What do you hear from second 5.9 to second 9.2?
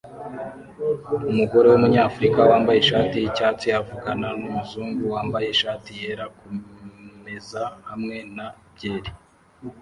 yera kumeza hamwe na byeri